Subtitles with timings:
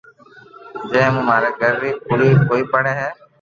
[0.91, 3.07] جي مو ماري گھر ري پوري ڪوئي پڙي ھي